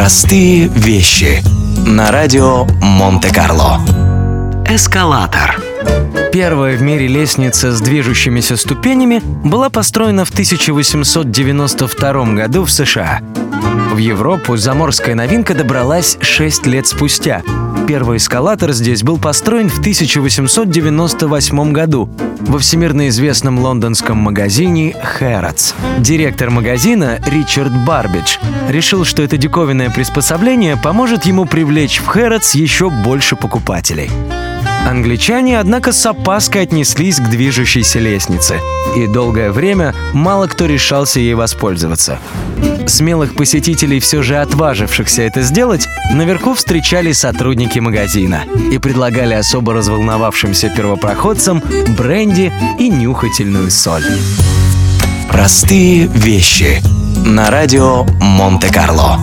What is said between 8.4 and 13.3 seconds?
ступенями была построена в 1892 году в США.